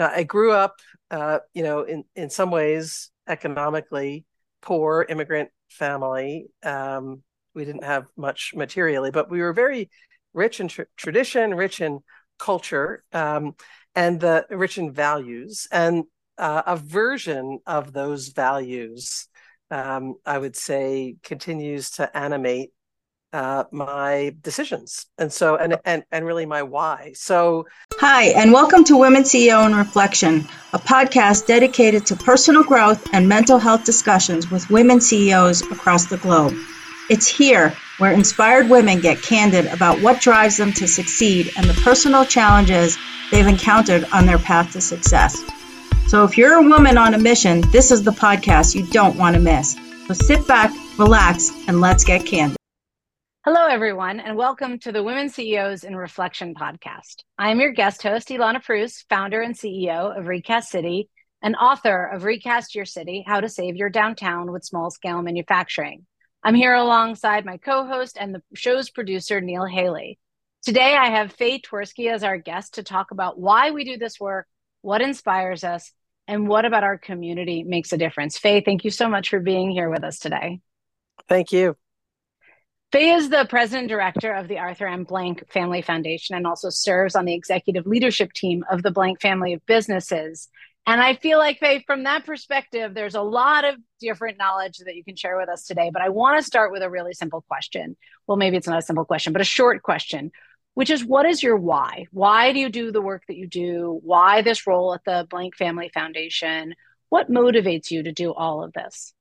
[0.00, 0.76] Now, I grew up,
[1.10, 4.24] uh, you know, in in some ways economically
[4.62, 6.46] poor immigrant family.
[6.62, 7.22] Um,
[7.54, 9.90] we didn't have much materially, but we were very
[10.32, 12.00] rich in tr- tradition, rich in
[12.38, 13.52] culture, um,
[13.94, 16.04] and the rich in values, and
[16.38, 19.28] uh, a version of those values.
[19.70, 22.70] Um, I would say continues to animate
[23.32, 25.06] uh, my decisions.
[25.18, 27.12] And so and, and and really my why.
[27.14, 33.08] So hi and welcome to women ceo and reflection a podcast dedicated to personal growth
[33.12, 36.54] and mental health discussions with women ceos across the globe.
[37.08, 41.80] It's here where inspired women get candid about what drives them to succeed and the
[41.82, 42.96] personal challenges
[43.30, 45.40] they've encountered on their path to success.
[46.06, 49.34] So if you're a woman on a mission this is the podcast you don't want
[49.34, 49.76] to miss.
[50.08, 52.59] So sit back relax and let's get candid
[53.42, 57.22] Hello, everyone, and welcome to the Women CEOs in Reflection podcast.
[57.38, 61.08] I'm your guest host, Ilana Preuss, founder and CEO of Recast City
[61.40, 66.04] and author of Recast Your City How to Save Your Downtown with Small Scale Manufacturing.
[66.44, 70.18] I'm here alongside my co host and the show's producer, Neil Haley.
[70.62, 74.20] Today, I have Fay Twersky as our guest to talk about why we do this
[74.20, 74.48] work,
[74.82, 75.94] what inspires us,
[76.28, 78.36] and what about our community makes a difference.
[78.36, 80.60] Fay, thank you so much for being here with us today.
[81.26, 81.78] Thank you.
[82.92, 85.04] Fay is the president director of the Arthur M.
[85.04, 89.52] Blank Family Foundation and also serves on the executive leadership team of the Blank family
[89.52, 90.48] of businesses.
[90.88, 94.96] And I feel like, Fay, from that perspective, there's a lot of different knowledge that
[94.96, 95.90] you can share with us today.
[95.92, 97.96] But I want to start with a really simple question.
[98.26, 100.32] Well, maybe it's not a simple question, but a short question,
[100.74, 102.06] which is what is your why?
[102.10, 104.00] Why do you do the work that you do?
[104.02, 106.74] Why this role at the Blank Family Foundation?
[107.08, 109.14] What motivates you to do all of this?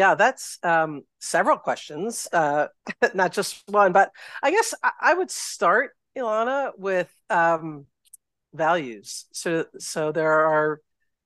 [0.00, 2.68] Yeah, that's um, several questions, uh,
[3.14, 3.92] not just one.
[3.92, 4.12] But
[4.42, 7.84] I guess I, I would start, Ilana, with um,
[8.54, 9.26] values.
[9.32, 10.80] So, so there are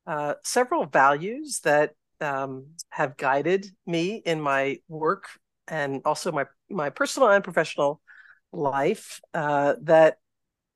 [0.07, 5.27] uh, several values that um, have guided me in my work
[5.69, 8.01] and also my my personal and professional
[8.53, 10.19] life uh, that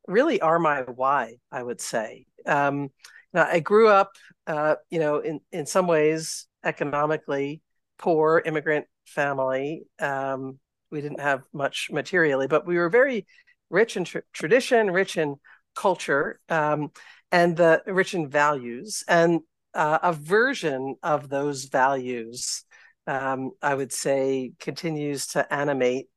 [0.06, 1.36] really are my why.
[1.52, 2.26] I would say.
[2.46, 2.90] Um,
[3.32, 4.12] now, I grew up,
[4.46, 7.62] uh, you know, in in some ways economically
[7.98, 9.82] poor immigrant family.
[10.00, 10.58] Um,
[10.90, 13.26] we didn't have much materially, but we were very
[13.70, 15.36] rich in tr- tradition, rich in
[15.74, 16.90] culture, um,
[17.30, 19.04] and the rich in values.
[19.06, 19.40] And
[19.74, 22.64] uh, a version of those values,
[23.06, 26.08] um, I would say, continues to animate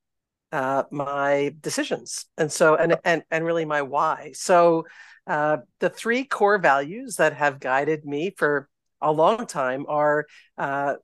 [0.52, 4.32] uh, my decisions, and so and and and really my why.
[4.34, 4.86] So
[5.28, 8.68] uh, the three core values that have guided me for
[9.02, 10.26] a long time are
[10.58, 10.96] uh,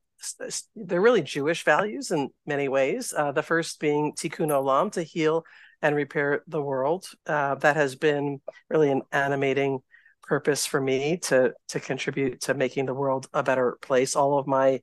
[0.75, 3.13] they're really Jewish values in many ways.
[3.15, 5.43] Uh, the first being tikkun olam, to heal
[5.81, 7.07] and repair the world.
[7.25, 9.79] Uh, that has been really an animating
[10.23, 14.15] purpose for me to to contribute to making the world a better place.
[14.15, 14.81] All of my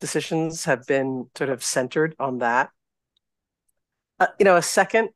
[0.00, 2.70] decisions have been sort of centered on that.
[4.18, 5.10] Uh, you know, a second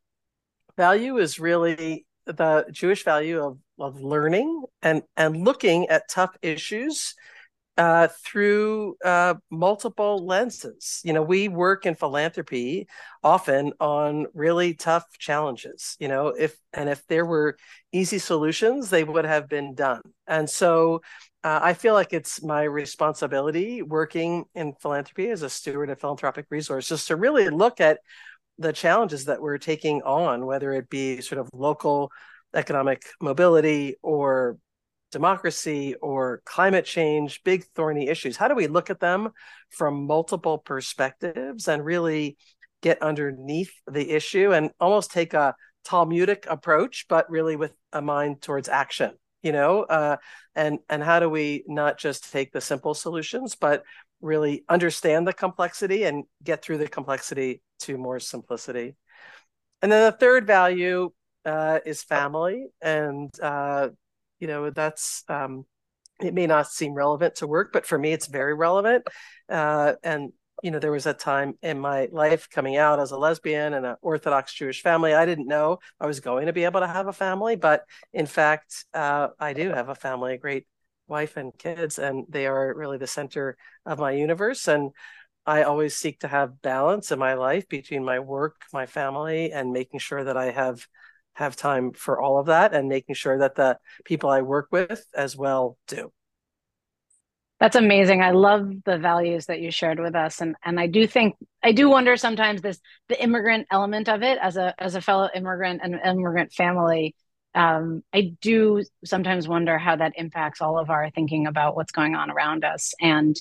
[0.76, 7.14] value is really the Jewish value of of learning and and looking at tough issues
[7.76, 11.00] uh, through uh, multiple lenses.
[11.04, 12.86] You know, we work in philanthropy
[13.22, 15.96] often on really tough challenges.
[15.98, 17.56] You know, if and if there were
[17.92, 20.02] easy solutions, they would have been done.
[20.26, 21.02] And so,
[21.42, 26.46] uh, I feel like it's my responsibility working in philanthropy as a steward of philanthropic
[26.50, 27.98] resources to really look at
[28.58, 32.12] the challenges that we're taking on, whether it be sort of local
[32.54, 34.58] economic mobility or
[35.14, 38.36] democracy or climate change, big thorny issues?
[38.36, 39.30] How do we look at them
[39.70, 42.36] from multiple perspectives and really
[42.82, 45.54] get underneath the issue and almost take a
[45.84, 49.12] Talmudic approach, but really with a mind towards action?
[49.42, 50.16] You know, uh,
[50.56, 53.84] and and how do we not just take the simple solutions, but
[54.20, 58.96] really understand the complexity and get through the complexity to more simplicity?
[59.80, 61.10] And then the third value
[61.44, 63.90] uh, is family, and uh,
[64.44, 65.64] you know that's um,
[66.20, 69.02] it may not seem relevant to work but for me it's very relevant.
[69.48, 73.16] Uh, and you know there was a time in my life coming out as a
[73.16, 76.80] lesbian and an orthodox jewish family i didn't know i was going to be able
[76.80, 77.82] to have a family but
[78.12, 80.64] in fact uh, i do have a family a great
[81.08, 84.92] wife and kids and they are really the center of my universe and
[85.44, 89.72] i always seek to have balance in my life between my work my family and
[89.72, 90.86] making sure that i have
[91.34, 95.06] have time for all of that and making sure that the people I work with
[95.14, 96.12] as well do.
[97.60, 98.20] That's amazing.
[98.20, 100.40] I love the values that you shared with us.
[100.40, 104.38] And and I do think I do wonder sometimes this the immigrant element of it
[104.42, 107.14] as a as a fellow immigrant and immigrant family.
[107.54, 112.14] um, I do sometimes wonder how that impacts all of our thinking about what's going
[112.16, 113.36] on around us and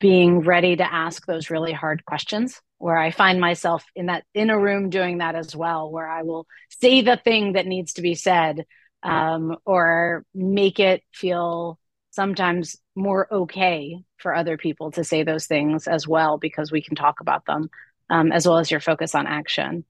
[0.00, 4.48] being ready to ask those really hard questions where I find myself in that in
[4.48, 6.46] a room doing that as well, where I will
[6.80, 8.64] say the thing that needs to be said
[9.02, 11.78] um, or make it feel
[12.10, 16.96] sometimes more okay for other people to say those things as well because we can
[16.96, 17.68] talk about them
[18.08, 19.84] um, as well as your focus on action.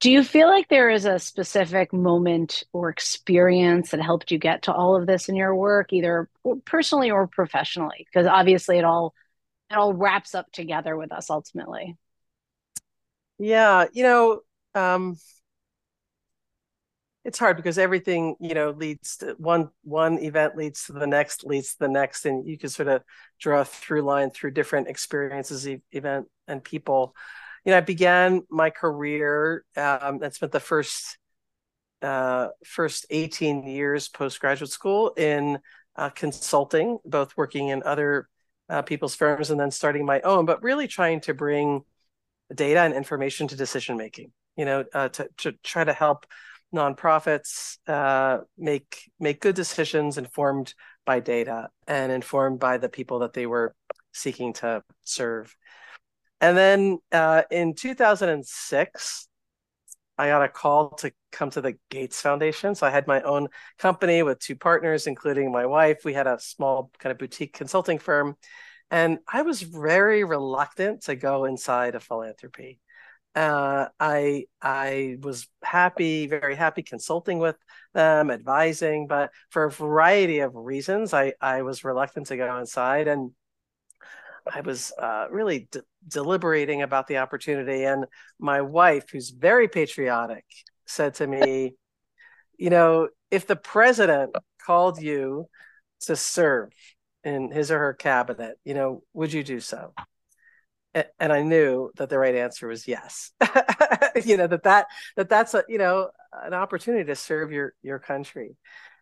[0.00, 4.62] Do you feel like there is a specific moment or experience that helped you get
[4.62, 6.30] to all of this in your work, either
[6.64, 8.06] personally or professionally?
[8.06, 9.12] Because obviously, it all
[9.70, 11.96] it all wraps up together with us ultimately.
[13.38, 14.40] Yeah, you know,
[14.74, 15.16] um,
[17.24, 21.44] it's hard because everything you know leads to one one event leads to the next
[21.44, 23.02] leads to the next and you can sort of
[23.38, 27.14] draw a through line through different experiences event and people
[27.68, 31.18] you know, I began my career um, and spent the first
[32.00, 35.58] uh, first 18 years postgraduate school in
[35.94, 38.28] uh, consulting, both working in other
[38.68, 41.82] uh, people's firms and then starting my own, but really trying to bring
[42.54, 44.32] data and information to decision making.
[44.56, 46.26] You know, uh, to to try to help
[46.74, 50.74] nonprofits uh, make make good decisions informed
[51.06, 53.74] by data and informed by the people that they were
[54.12, 55.56] seeking to serve.
[56.40, 59.27] And then uh, in 2006,
[60.18, 62.74] I got a call to come to the Gates Foundation.
[62.74, 63.48] So I had my own
[63.78, 66.04] company with two partners, including my wife.
[66.04, 68.36] We had a small kind of boutique consulting firm.
[68.90, 72.80] And I was very reluctant to go inside of philanthropy.
[73.34, 77.56] Uh, I I was happy, very happy consulting with
[77.94, 83.06] them, advising, but for a variety of reasons, I I was reluctant to go inside.
[83.06, 83.32] And
[84.54, 88.06] I was uh, really de- deliberating about the opportunity, and
[88.38, 90.44] my wife, who's very patriotic,
[90.86, 91.74] said to me,
[92.56, 94.34] "You know, if the president
[94.64, 95.48] called you
[96.02, 96.70] to serve
[97.24, 99.92] in his or her cabinet, you know, would you do so?"
[100.94, 103.30] And I knew that the right answer was yes.
[104.24, 104.86] you know that that
[105.16, 108.56] that that's a you know an opportunity to serve your your country.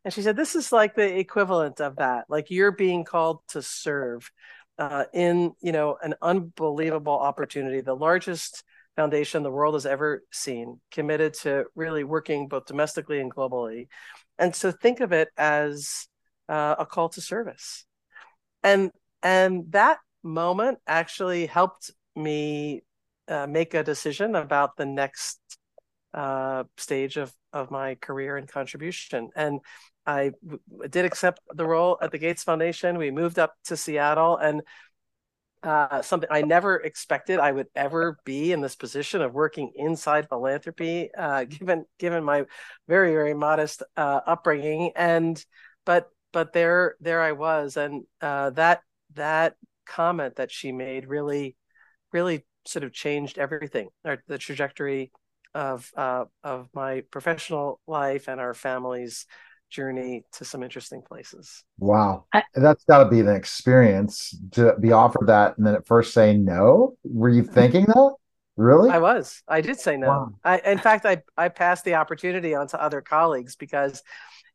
[0.05, 2.27] And she said, "This is like the equivalent of that.
[2.29, 4.31] Like you're being called to serve."
[4.79, 8.65] Uh, in you know an unbelievable opportunity, the largest
[8.97, 13.89] foundation the world has ever seen, committed to really working both domestically and globally,
[14.39, 16.09] and so think of it as
[16.49, 17.85] uh, a call to service,
[18.63, 18.91] and
[19.23, 22.83] and that moment actually helped me
[23.29, 25.39] uh, make a decision about the next
[26.15, 29.31] uh, stage of of my career and contribution.
[29.35, 29.61] And
[30.07, 30.33] I
[30.89, 32.99] did accept the role at the Gates Foundation.
[32.99, 34.63] We moved up to Seattle, and
[35.63, 40.29] uh, something I never expected I would ever be in this position of working inside
[40.29, 42.45] philanthropy, uh, given given my
[42.89, 44.93] very very modest uh, upbringing.
[44.95, 45.45] And
[45.85, 48.83] but but there there I was, and uh, that
[49.15, 49.55] that
[49.87, 51.57] comment that she made really
[52.13, 55.11] really sort of changed everything, or the trajectory
[55.55, 59.27] of uh, of my professional life and our families
[59.71, 61.65] journey to some interesting places.
[61.79, 62.25] Wow.
[62.33, 66.15] I, That's got to be an experience to be offered that and then at first
[66.15, 66.97] say no.
[67.05, 68.15] Were you thinking that?
[68.57, 68.91] Really?
[68.91, 69.43] I was.
[69.47, 70.09] I did say no.
[70.09, 70.31] Wow.
[70.43, 74.03] I in fact I I passed the opportunity on to other colleagues because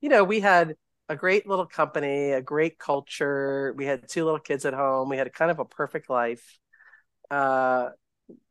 [0.01, 0.75] you know, we had
[1.07, 3.73] a great little company, a great culture.
[3.77, 5.09] We had two little kids at home.
[5.09, 6.59] We had kind of a perfect life.
[7.29, 7.89] Uh,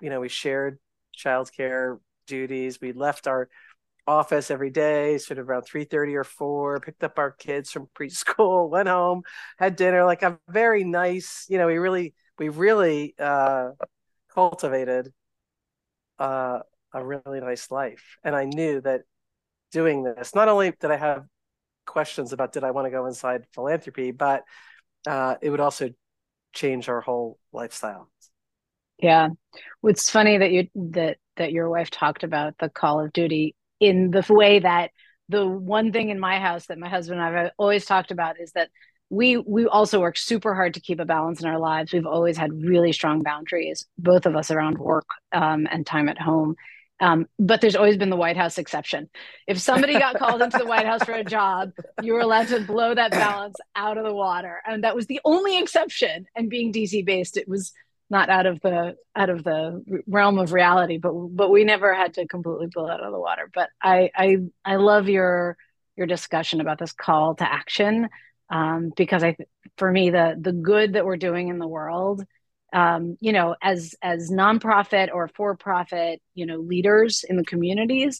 [0.00, 0.78] you know, we shared
[1.18, 2.80] childcare duties.
[2.80, 3.48] We left our
[4.06, 8.70] office every day, sort of around 3:30 or 4, picked up our kids from preschool,
[8.70, 9.22] went home,
[9.58, 13.70] had dinner, like a very nice, you know, we really we really uh
[14.34, 15.12] cultivated
[16.18, 16.60] uh
[16.92, 18.16] a really nice life.
[18.24, 19.02] And I knew that
[19.72, 21.24] doing this, not only did I have
[21.86, 24.44] questions about did I want to go inside philanthropy, but
[25.06, 25.90] uh it would also
[26.52, 28.10] change our whole lifestyle.
[28.98, 29.30] Yeah.
[29.82, 34.10] It's funny that you that that your wife talked about the call of duty in
[34.10, 34.90] the way that
[35.28, 38.52] the one thing in my house that my husband and I've always talked about is
[38.52, 38.68] that
[39.08, 41.92] we we also work super hard to keep a balance in our lives.
[41.92, 46.18] We've always had really strong boundaries, both of us around work um, and time at
[46.18, 46.54] home.
[47.00, 49.08] Um, but there's always been the White House exception.
[49.46, 51.70] If somebody got called into the White House for a job,
[52.02, 55.20] you were allowed to blow that balance out of the water, and that was the
[55.24, 56.26] only exception.
[56.36, 57.72] And being DC based, it was
[58.10, 62.14] not out of the out of the realm of reality but but we never had
[62.14, 63.48] to completely it out of the water.
[63.54, 65.56] But i i i love your
[65.96, 68.08] your discussion about this call to action
[68.50, 69.36] um, because i
[69.76, 72.24] for me the the good that we're doing in the world
[72.72, 78.18] um, you know as as nonprofit or for profit you know leaders in the communities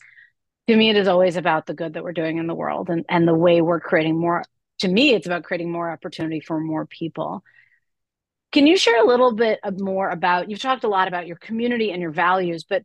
[0.69, 3.05] to me it is always about the good that we're doing in the world and
[3.09, 4.45] and the way we're creating more
[4.79, 7.43] to me it's about creating more opportunity for more people
[8.53, 11.91] can you share a little bit more about you've talked a lot about your community
[11.93, 12.83] and your values but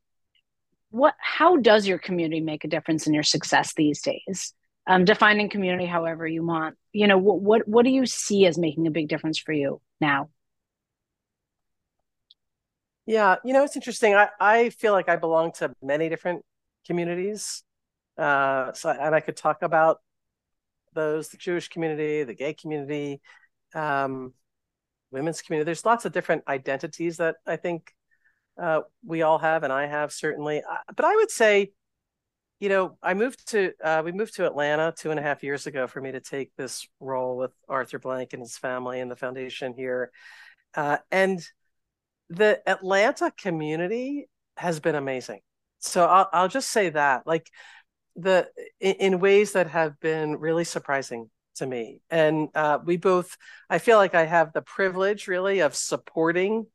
[0.89, 4.53] what how does your community make a difference in your success these days?
[4.87, 8.57] Um, defining community however you want you know what, what what do you see as
[8.57, 10.29] making a big difference for you now?
[13.05, 14.15] Yeah you know it's interesting.
[14.15, 16.43] I i feel like i belong to many different
[16.85, 17.63] communities
[18.17, 19.97] uh so and i could talk about
[20.93, 23.19] those the jewish community the gay community
[23.73, 24.33] um
[25.15, 27.93] women's community there's lots of different identities that i think
[28.61, 30.59] uh, we all have, and I have certainly.
[30.59, 31.71] Uh, but I would say,
[32.59, 35.67] you know, I moved to uh, we moved to Atlanta two and a half years
[35.67, 39.15] ago for me to take this role with Arthur Blank and his family and the
[39.15, 40.11] foundation here,
[40.75, 41.45] uh, and
[42.29, 45.41] the Atlanta community has been amazing.
[45.79, 47.49] So I'll I'll just say that, like
[48.15, 48.47] the
[48.79, 53.37] in, in ways that have been really surprising to me, and uh, we both.
[53.69, 56.67] I feel like I have the privilege, really, of supporting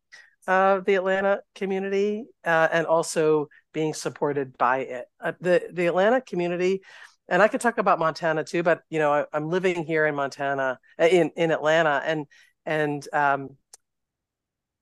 [0.46, 5.06] uh, the Atlanta community uh, and also being supported by it.
[5.20, 6.82] Uh, the the Atlanta community,
[7.28, 10.14] and I could talk about Montana too, but you know I, am living here in
[10.14, 12.26] Montana, uh, in in Atlanta, and
[12.66, 13.56] and um,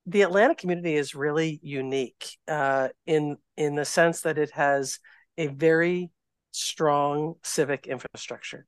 [0.06, 5.00] the Atlanta community is really unique uh, in in the sense that it has
[5.36, 6.10] a very
[6.52, 8.66] strong civic infrastructure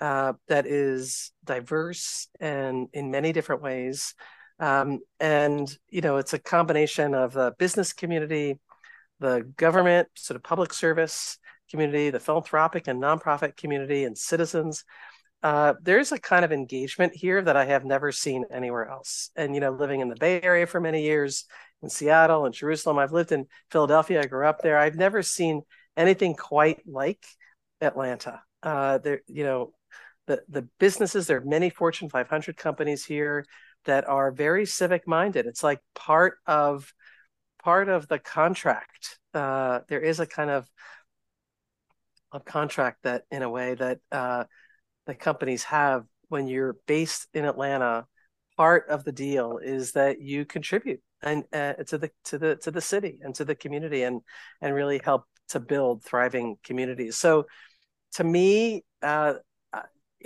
[0.00, 4.14] uh, that is diverse and in many different ways.
[4.58, 8.58] Um, and you know, it's a combination of the business community,
[9.20, 11.38] the government, sort of public service
[11.70, 14.84] community, the philanthropic and nonprofit community, and citizens.
[15.42, 19.30] Uh, there's a kind of engagement here that I have never seen anywhere else.
[19.36, 21.44] And you know, living in the Bay Area for many years,
[21.82, 24.22] in Seattle and Jerusalem, I've lived in Philadelphia.
[24.22, 24.78] I grew up there.
[24.78, 25.62] I've never seen
[25.96, 27.24] anything quite like
[27.80, 28.42] Atlanta.
[28.62, 29.72] Uh, there, you know,
[30.26, 31.26] the the businesses.
[31.26, 33.44] There are many Fortune 500 companies here
[33.84, 35.46] that are very civic minded.
[35.46, 36.92] It's like part of
[37.62, 39.18] part of the contract.
[39.34, 40.68] Uh, there is a kind of
[42.32, 44.44] a contract that, in a way, that uh,
[45.06, 48.06] the companies have when you're based in Atlanta.
[48.56, 52.70] Part of the deal is that you contribute and uh, to the to the to
[52.70, 54.22] the city and to the community and
[54.62, 57.18] and really help to build thriving communities.
[57.18, 57.46] So,
[58.14, 59.34] to me, uh,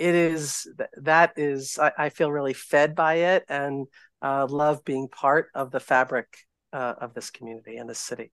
[0.01, 0.67] it is
[0.97, 3.85] that is I, I, feel really fed by it and
[4.21, 6.25] uh, love being part of the fabric
[6.73, 8.31] uh, of this community and this city.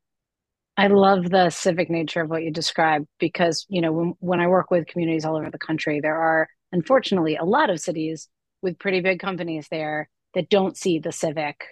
[0.78, 4.46] I love the civic nature of what you describe because you know when, when I
[4.46, 8.28] work with communities all over the country, there are unfortunately a lot of cities
[8.62, 11.64] with pretty big companies there that don't see the civic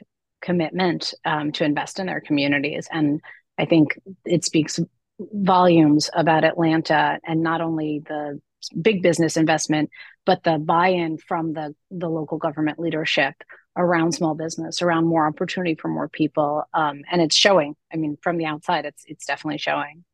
[0.42, 3.22] commitment um, to invest in their communities, and
[3.58, 4.78] I think it speaks
[5.18, 9.90] volumes about Atlanta and not only the big business investment,
[10.24, 13.34] but the buy-in from the the local government leadership
[13.76, 17.76] around small business, around more opportunity for more people, um, and it's showing.
[17.92, 20.04] I mean, from the outside, it's it's definitely showing.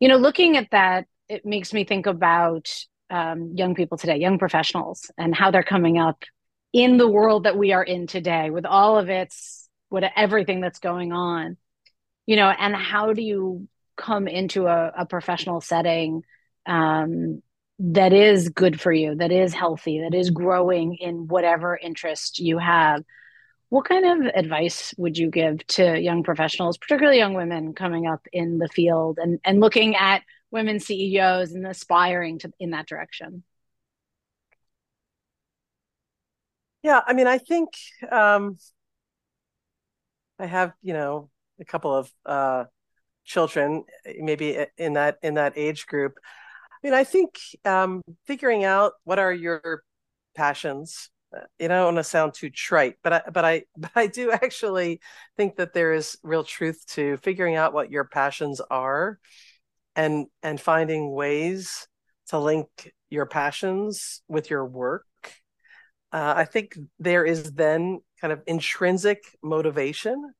[0.00, 2.68] You know, looking at that, it makes me think about
[3.10, 6.24] um, young people today, young professionals, and how they're coming up
[6.72, 10.80] in the world that we are in today, with all of its what everything that's
[10.80, 11.56] going on.
[12.26, 16.22] You know, and how do you come into a, a professional setting
[16.66, 17.42] um,
[17.78, 22.58] that is good for you, that is healthy, that is growing in whatever interest you
[22.58, 23.02] have.
[23.68, 28.26] What kind of advice would you give to young professionals, particularly young women coming up
[28.32, 33.42] in the field and, and looking at women CEOs and aspiring to in that direction?
[36.84, 37.70] Yeah, I mean, I think
[38.12, 38.58] um,
[40.38, 42.64] I have, you know, a couple of uh,
[43.24, 43.84] children,
[44.20, 46.18] maybe in that in that age group.
[46.84, 49.82] I mean, I think um, figuring out what are your
[50.36, 51.08] passions.
[51.34, 53.90] Uh, you know, I don't want to sound too trite, but I, but I, but
[53.96, 55.00] I do actually
[55.38, 59.18] think that there is real truth to figuring out what your passions are,
[59.96, 61.88] and and finding ways
[62.28, 65.06] to link your passions with your work.
[66.12, 70.34] Uh, I think there is then kind of intrinsic motivation,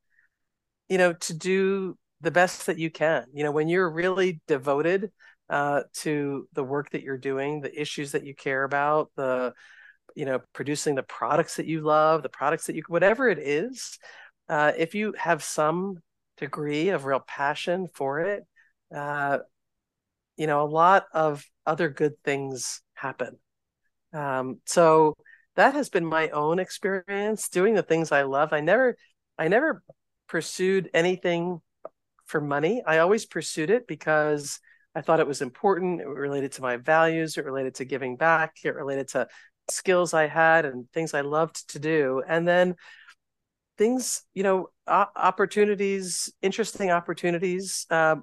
[0.91, 3.25] you know, to do the best that you can.
[3.33, 5.11] You know, when you're really devoted
[5.51, 9.53] uh, to the work that you're doing, the issues that you care about, the
[10.15, 13.99] you know producing the products that you love, the products that you whatever it is.
[14.49, 15.97] Uh, if you have some
[16.37, 18.45] degree of real passion for it,
[18.95, 19.39] uh,
[20.37, 23.39] you know a lot of other good things happen.
[24.13, 25.15] Um, so
[25.57, 28.53] that has been my own experience doing the things I love.
[28.53, 28.97] I never,
[29.39, 29.83] I never
[30.29, 31.61] pursued anything
[32.27, 32.83] for money.
[32.87, 34.61] I always pursued it because
[34.95, 36.01] I thought it was important.
[36.01, 37.37] It related to my values.
[37.37, 38.57] It related to giving back.
[38.65, 39.29] It related to
[39.71, 42.23] skills I had and things I loved to do.
[42.27, 42.77] And then
[43.77, 48.17] things, you know, opportunities, interesting opportunities uh,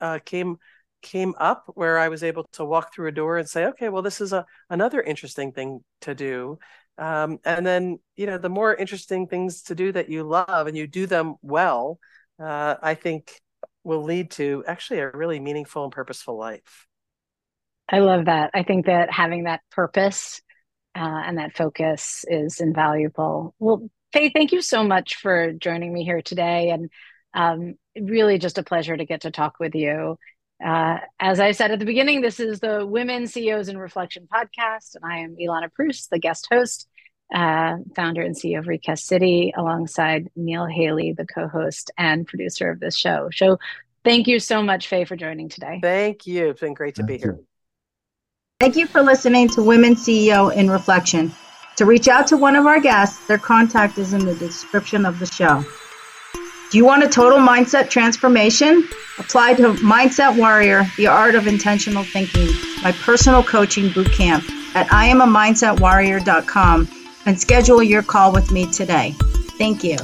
[0.00, 0.56] uh, came
[1.02, 4.00] came up where I was able to walk through a door and say, okay, well,
[4.00, 6.58] this is a another interesting thing to do.
[6.96, 10.76] Um, and then, you know, the more interesting things to do that you love and
[10.76, 11.98] you do them well,
[12.38, 13.40] uh, I think
[13.84, 16.86] will lead to actually a really meaningful and purposeful life.
[17.88, 18.50] I love that.
[18.54, 20.40] I think that having that purpose
[20.96, 23.54] uh, and that focus is invaluable.
[23.58, 26.70] Well, Fay, thank you so much for joining me here today.
[26.70, 26.90] And
[27.34, 30.18] um, really just a pleasure to get to talk with you.
[30.64, 34.94] Uh, as I said at the beginning, this is the Women CEOs in Reflection podcast,
[34.94, 36.88] and I am Ilana Preuss, the guest host,
[37.32, 42.80] uh, founder and CEO of Recast City, alongside Neil Haley, the co-host and producer of
[42.80, 43.28] this show.
[43.32, 43.58] So,
[44.04, 45.78] thank you so much, Fay, for joining today.
[45.82, 46.50] Thank you.
[46.50, 47.40] It's been great to Thank be here.
[48.60, 51.32] Thank you for listening to Women CEO in Reflection.
[51.76, 55.18] To reach out to one of our guests, their contact is in the description of
[55.18, 55.64] the show.
[56.70, 58.88] Do you want a total mindset transformation?
[59.18, 62.48] Apply to Mindset Warrior, the art of intentional thinking,
[62.82, 69.14] my personal coaching boot camp at IamAMindsetWarrior.com and schedule your call with me today.
[69.58, 69.96] Thank you.